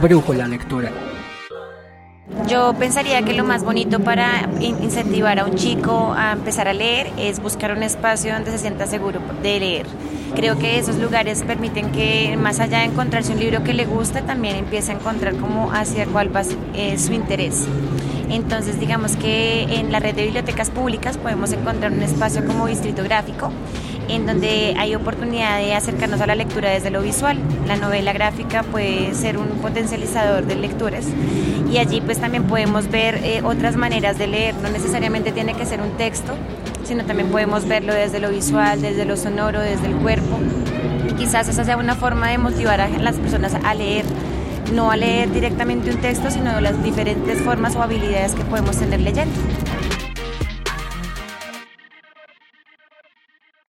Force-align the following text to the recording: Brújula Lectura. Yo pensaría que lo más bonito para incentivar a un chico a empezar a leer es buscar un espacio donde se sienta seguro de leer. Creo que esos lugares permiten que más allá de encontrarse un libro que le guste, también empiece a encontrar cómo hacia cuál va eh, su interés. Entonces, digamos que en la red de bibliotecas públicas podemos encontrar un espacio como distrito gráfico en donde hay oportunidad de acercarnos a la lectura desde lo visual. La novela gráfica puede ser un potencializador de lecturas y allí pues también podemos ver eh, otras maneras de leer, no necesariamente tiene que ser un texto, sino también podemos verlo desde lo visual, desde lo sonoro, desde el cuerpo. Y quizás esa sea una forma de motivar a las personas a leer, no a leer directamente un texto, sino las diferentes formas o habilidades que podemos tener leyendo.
Brújula 0.00 0.48
Lectura. 0.48 0.90
Yo 2.48 2.74
pensaría 2.74 3.22
que 3.22 3.34
lo 3.34 3.44
más 3.44 3.64
bonito 3.64 4.00
para 4.00 4.48
incentivar 4.60 5.38
a 5.38 5.44
un 5.44 5.54
chico 5.54 6.14
a 6.16 6.32
empezar 6.32 6.66
a 6.66 6.72
leer 6.72 7.10
es 7.18 7.40
buscar 7.40 7.72
un 7.72 7.82
espacio 7.82 8.32
donde 8.32 8.50
se 8.50 8.58
sienta 8.58 8.86
seguro 8.86 9.20
de 9.42 9.60
leer. 9.60 9.86
Creo 10.34 10.58
que 10.58 10.78
esos 10.78 10.96
lugares 10.96 11.42
permiten 11.42 11.92
que 11.92 12.36
más 12.36 12.58
allá 12.58 12.78
de 12.78 12.84
encontrarse 12.84 13.32
un 13.32 13.38
libro 13.38 13.62
que 13.64 13.74
le 13.74 13.84
guste, 13.84 14.22
también 14.22 14.56
empiece 14.56 14.92
a 14.92 14.94
encontrar 14.94 15.36
cómo 15.36 15.72
hacia 15.72 16.06
cuál 16.06 16.34
va 16.34 16.42
eh, 16.74 16.98
su 16.98 17.12
interés. 17.12 17.66
Entonces, 18.30 18.80
digamos 18.80 19.16
que 19.16 19.64
en 19.64 19.92
la 19.92 20.00
red 20.00 20.14
de 20.14 20.24
bibliotecas 20.24 20.70
públicas 20.70 21.18
podemos 21.18 21.52
encontrar 21.52 21.92
un 21.92 22.02
espacio 22.02 22.46
como 22.46 22.66
distrito 22.66 23.04
gráfico 23.04 23.52
en 24.08 24.26
donde 24.26 24.74
hay 24.78 24.94
oportunidad 24.94 25.58
de 25.58 25.74
acercarnos 25.74 26.20
a 26.20 26.26
la 26.26 26.34
lectura 26.34 26.70
desde 26.70 26.90
lo 26.90 27.02
visual. 27.02 27.38
La 27.66 27.76
novela 27.76 28.12
gráfica 28.12 28.62
puede 28.62 29.14
ser 29.14 29.38
un 29.38 29.48
potencializador 29.60 30.44
de 30.44 30.54
lecturas 30.56 31.06
y 31.72 31.78
allí 31.78 32.00
pues 32.00 32.18
también 32.18 32.44
podemos 32.44 32.90
ver 32.90 33.16
eh, 33.24 33.40
otras 33.42 33.76
maneras 33.76 34.18
de 34.18 34.26
leer, 34.26 34.54
no 34.56 34.68
necesariamente 34.68 35.32
tiene 35.32 35.54
que 35.54 35.64
ser 35.64 35.80
un 35.80 35.96
texto, 35.96 36.34
sino 36.84 37.04
también 37.04 37.30
podemos 37.30 37.66
verlo 37.66 37.94
desde 37.94 38.20
lo 38.20 38.30
visual, 38.30 38.82
desde 38.82 39.04
lo 39.04 39.16
sonoro, 39.16 39.60
desde 39.60 39.86
el 39.86 39.94
cuerpo. 39.94 40.38
Y 41.08 41.14
quizás 41.14 41.48
esa 41.48 41.64
sea 41.64 41.76
una 41.76 41.94
forma 41.94 42.28
de 42.28 42.38
motivar 42.38 42.80
a 42.80 42.88
las 42.88 43.16
personas 43.16 43.54
a 43.54 43.74
leer, 43.74 44.04
no 44.74 44.90
a 44.90 44.96
leer 44.96 45.32
directamente 45.32 45.90
un 45.90 45.96
texto, 46.00 46.30
sino 46.30 46.60
las 46.60 46.82
diferentes 46.82 47.40
formas 47.40 47.74
o 47.76 47.82
habilidades 47.82 48.34
que 48.34 48.44
podemos 48.44 48.76
tener 48.76 49.00
leyendo. 49.00 49.34